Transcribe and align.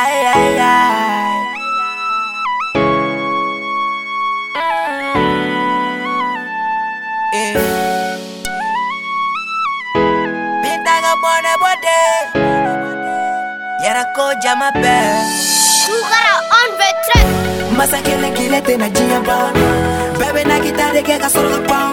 Ay, 0.00 0.16
ay, 0.32 0.56
ay. 0.56 1.36
Eh. 7.32 7.54
Pintaga 10.62 11.12
bone 11.22 11.52
bode. 11.62 12.00
Yara 13.84 14.04
ko 14.16 14.32
jama 14.42 14.72
be. 14.80 14.96
Sugara 15.84 16.36
on 16.58 16.70
the 16.80 16.90
track. 17.04 17.28
Masa 17.76 17.98
kele 18.00 18.30
kile 18.36 18.60
te 18.64 18.74
na 18.80 18.88
jiya 18.88 19.20
ba. 19.28 19.52
Bebe 20.18 20.42
na 20.48 20.56
kitare 20.64 21.02
ke 21.04 21.20
ka 21.20 21.28
solo 21.28 21.60
pa. 21.68 21.92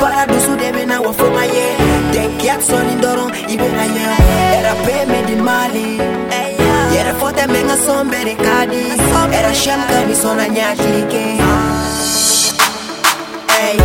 Bara 0.00 0.24
dusu 0.32 0.56
de 0.56 0.72
be 0.72 0.82
na 0.88 0.96
wafo 1.04 1.28
ma 1.36 1.44
ye. 1.44 1.66
Den 2.12 2.30
kiat 2.40 2.60
soni 2.64 2.94
ndoro 2.96 3.26
ibe 3.52 3.68
na 3.76 3.84
ye. 3.96 4.06
Era 4.56 4.72
pe 4.84 4.96
me 5.10 5.18
di 5.28 5.36
mali. 5.36 6.13
Yera 7.24 7.32
fote 7.32 7.46
menga 7.46 7.76
sombe 7.76 8.24
de 8.24 8.34
kadi. 8.34 8.84
Era 9.32 9.54
shamka 9.54 10.06
mi 10.06 10.14
sona 10.14 10.46
nyakike. 10.48 11.24
Ey, 13.60 13.78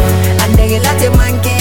andege 0.44 0.80
late 0.84 1.10
manke. 1.18 1.59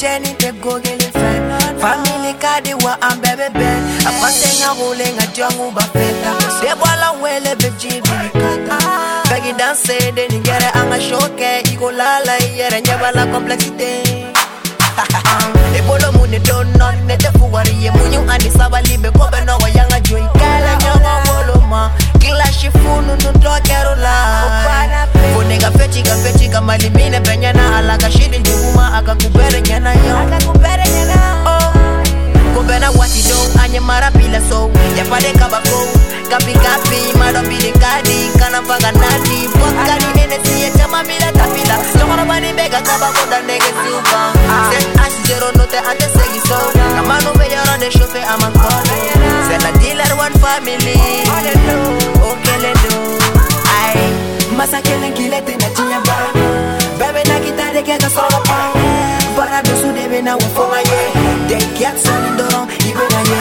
Cheni 0.00 0.32
te 0.40 0.50
gogele 0.62 1.08
fe. 1.18 1.30
Family 1.82 2.32
kadi 2.42 2.72
wa 2.84 2.92
ambebe 3.08 3.48
be. 3.58 3.68
Apasenga 4.08 4.68
hule 4.78 5.06
nga 5.14 5.26
jongu 5.36 5.70
ba 5.76 5.82
feta. 5.92 6.30
Debwala 6.62 7.10
wele 7.22 7.52
be 7.60 7.70
jibi 7.78 8.18
kata. 8.42 8.78
Begi 9.30 9.52
danse 9.58 10.12
de 10.16 10.28
ningere 10.28 10.68
anga 10.80 10.98
shoke. 11.00 11.50
Iko 11.72 11.90
lala 11.92 12.34
yere 12.56 12.80
nyabala 12.80 13.26
complexity. 13.32 13.92
ebolo 15.78 16.12
mune 16.12 16.38
donon 16.38 16.96
nete 17.06 17.30
fuwari 17.38 17.74
ye 17.84 17.90
munyu 17.90 18.20
ani 18.30 18.50
sabalibe 18.50 19.10
kobe 19.10 19.40
nogo 19.46 19.68
yanga 19.68 20.00
joi 20.00 20.26
kala 20.40 20.72
nyongo 20.82 21.12
boloma 21.26 21.90
kila 22.18 22.52
shifunu 22.52 23.12
nutokerula 23.22 23.39
mara 33.90 34.08
so 34.48 34.70
yapade 34.94 35.30
kaba 35.34 35.58
go 35.66 35.78
kapi 36.30 36.54
kapi 36.64 37.00
mado 37.18 37.42
bili 37.50 37.72
kadi 37.82 38.18
kana 38.38 38.62
nadi. 38.94 39.38
Pokani 39.58 40.08
ene 40.22 40.38
siye 40.46 40.70
chama 40.78 41.02
bila 41.02 41.28
tapila. 41.38 41.74
Tokono 41.98 42.24
bani 42.30 42.52
bega 42.52 42.80
kaba 42.86 43.08
koda 43.16 43.38
nege 43.48 43.70
suka 43.82 44.20
Set 44.70 44.86
ashi 45.02 45.20
zero 45.26 45.50
note 45.58 45.78
ante 45.90 46.06
segi 46.14 46.40
so 46.46 46.58
Kamano 46.94 47.32
be 47.38 47.46
yoro 47.54 47.74
ne 47.82 47.88
shofe 47.90 48.20
amankolo 48.32 48.96
Set 49.48 49.64
a 49.66 49.70
one 50.14 50.34
family. 50.42 50.94
Kilete 55.16 55.56
na 55.58 55.68
Bara 59.36 59.62
debe 59.62 60.22
na 60.22 60.36
Den 61.50 61.66
kiat 61.76 61.96
soni 62.04 62.30
ndoro 62.34 62.60
ibe 62.88 63.04
na 63.12 63.20
ye 63.30 63.40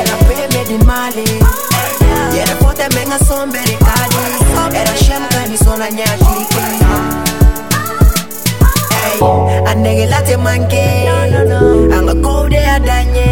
Era 0.00 0.16
pe 0.28 0.34
me 0.52 0.62
di 0.68 0.76
mali. 0.84 1.26
Yere 2.36 2.54
fote 2.60 2.84
menga 2.94 3.18
sombere 3.28 3.74
kadi 3.86 4.24
Era 4.80 4.94
shemka 5.04 5.40
ni 5.48 5.56
sona 5.64 5.88
nyashike 5.90 6.64
Ey, 9.08 9.20
anege 9.70 10.06
late 10.12 10.36
manke 10.36 10.84
Anga 11.96 12.14
kode 12.24 12.60
adanye. 12.74 13.28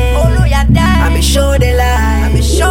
Ami 1.06 1.22
show 1.22 1.58
de 1.58 1.70
lie 1.76 2.30
Pintaga 2.32 2.63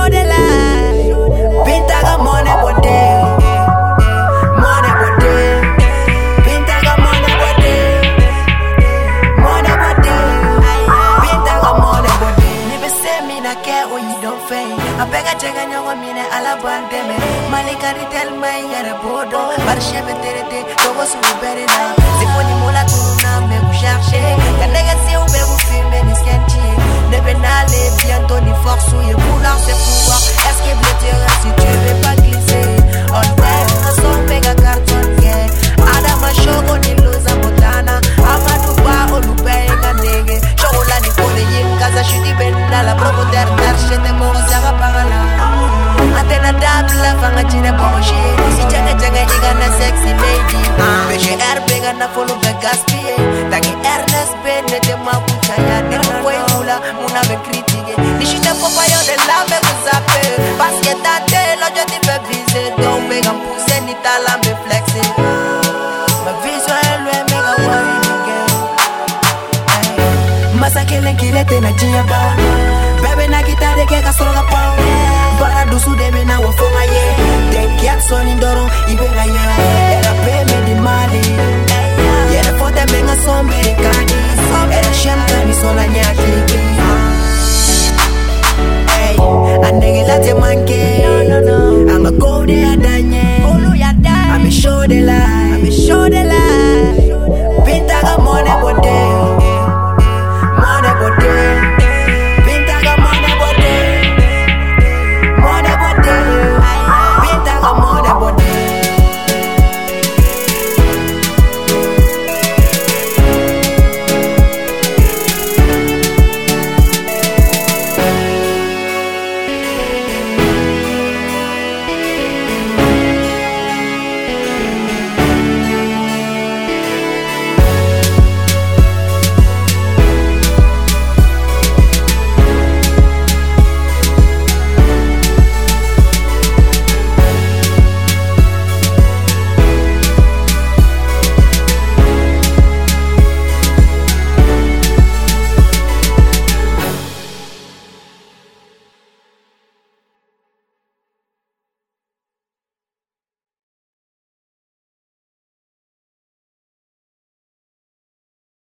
bandeme 17.54 17.78
Malika 17.78 17.94
ni 17.94 18.06
tel 18.12 18.30
mai 18.42 18.62
yere 18.72 18.94
bodo. 19.04 19.42
Bar 19.66 19.80
shebe 19.82 20.14
tere 20.22 20.44
te 20.50 20.60
Togo 20.82 21.06
su 21.06 21.18
bere 21.42 21.66
na. 21.66 21.84
Zifoni 22.20 22.54
mula 22.62 22.84
tunu 22.90 23.14
na 23.24 23.32
me 23.48 23.58
ku 23.66 23.74
cherche. 23.80 24.22
Kanega 24.60 24.96
si 25.06 25.14
ube 25.24 25.42
ku 25.50 25.56
filme 25.68 26.00
ni 26.08 26.16
sketchy 26.16 26.68
Nebe 27.12 27.34
na 27.44 27.54
le 27.72 27.82
bientôt 27.98 28.13
air 51.94 52.00
bega 52.00 52.00
na 52.00 52.08
follow 52.10 52.36
be 52.42 52.52
gaspille 52.62 53.16
Tangi 53.52 53.74
Ernest 53.86 54.34
Ben 54.44 54.66
nete 54.66 54.96
makucha 55.06 55.56
ya 55.56 55.82
muna 57.02 57.22
me 57.30 57.36
critique 57.46 57.94
yo 58.92 59.00
de 59.08 59.16
la 59.28 59.38
me 59.50 59.58
kuzape 59.66 60.22
tate 61.04 61.42
lojo 61.62 61.84
ti 61.92 62.00
fe 62.06 62.16
vise 62.28 62.64
bega 63.10 63.34
mpuse 63.34 63.80
ni 63.86 63.94
me 64.44 64.52
flexe. 64.64 65.02
Ma 66.26 66.32
vision 66.42 66.78
elwe 66.94 67.16
mega 67.30 67.54
wari 67.68 67.96
Masa 70.60 70.86
na 71.62 71.72
jiya 71.72 72.04
ba 72.04 72.36
Bebe 73.02 73.28
na 73.28 73.44
kitare 73.44 73.86
ke 73.86 74.02
ka 74.02 74.14
solo 74.14 74.44
pa. 74.50 74.62
Bara 75.40 75.66
na 76.26 76.40
wafonga 76.40 76.84
ye. 76.94 77.04
Den 77.52 77.78
kiat 77.78 78.02
soni 78.02 78.34
ndoro 78.34 78.63
de 94.88 95.02
la 95.02 95.23